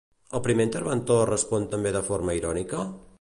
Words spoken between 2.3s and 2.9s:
irònica?